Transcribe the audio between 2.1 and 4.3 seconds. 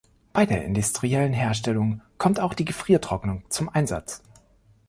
kommt auch die Gefriertrocknung zum Einsatz.